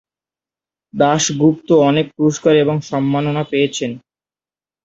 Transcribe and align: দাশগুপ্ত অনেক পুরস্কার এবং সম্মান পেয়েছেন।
দাশগুপ্ত 0.93 1.69
অনেক 1.89 2.05
পুরস্কার 2.15 2.53
এবং 2.55 2.75
সম্মান 2.81 3.23
পেয়েছেন। 3.51 3.91